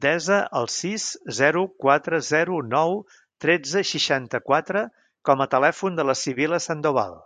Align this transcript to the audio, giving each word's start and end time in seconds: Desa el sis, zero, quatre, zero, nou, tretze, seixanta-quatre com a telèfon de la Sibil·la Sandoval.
Desa 0.00 0.40
el 0.58 0.66
sis, 0.72 1.06
zero, 1.38 1.62
quatre, 1.86 2.20
zero, 2.32 2.58
nou, 2.74 2.92
tretze, 3.46 3.84
seixanta-quatre 3.94 4.84
com 5.30 5.44
a 5.46 5.50
telèfon 5.56 5.98
de 6.02 6.10
la 6.10 6.22
Sibil·la 6.26 6.64
Sandoval. 6.70 7.22